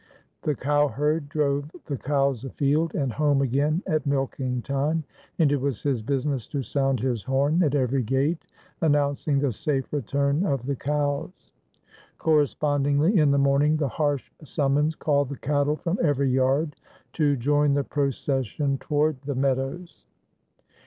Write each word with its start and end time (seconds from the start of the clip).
The 0.41 0.55
cowherd 0.55 1.29
drove 1.29 1.69
the 1.85 1.95
cows 1.95 2.43
afield 2.43 2.95
and 2.95 3.13
home 3.13 3.39
again 3.39 3.83
at 3.85 4.07
milking 4.07 4.63
time, 4.63 5.03
and 5.37 5.51
it 5.51 5.61
was 5.61 5.83
his 5.83 6.01
business 6.01 6.47
to 6.47 6.63
sound 6.63 6.99
his 6.99 7.21
horn 7.21 7.61
at 7.61 7.75
every 7.75 8.01
gate 8.01 8.43
announcing 8.81 9.37
the 9.37 9.51
safe 9.51 9.93
return 9.93 10.43
of 10.43 10.65
the 10.65 10.75
cows. 10.75 11.51
Correspondingly 12.17 13.15
in 13.15 13.29
the 13.29 13.37
morning 13.37 13.77
the 13.77 13.89
harsh 13.89 14.31
summons 14.43 14.95
called 14.95 15.29
the 15.29 15.37
cattle 15.37 15.75
from 15.75 15.99
every 16.01 16.31
yard 16.31 16.77
to 17.13 17.35
join 17.37 17.75
the 17.75 17.83
procession 17.83 18.79
toward 18.79 19.21
the 19.21 19.35
meadows. 19.35 20.03